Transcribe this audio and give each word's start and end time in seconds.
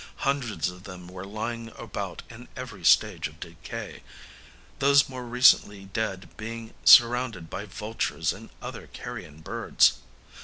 Hundreds 0.25 0.67
of 0.71 0.81
them 0.85 1.07
were 1.07 1.23
lying 1.23 1.71
about 1.77 2.23
in 2.27 2.47
every 2.55 2.83
stage 2.83 3.27
of 3.27 3.39
decay, 3.39 4.01
those 4.79 5.07
more 5.07 5.23
recently 5.25 5.85
dead 5.85 6.27
being 6.37 6.73
surrounded 6.83 7.51
by 7.51 7.65
vultures 7.65 8.33
and 8.33 8.49
other 8.63 8.87
carrion 8.87 9.41
birds. 9.41 9.99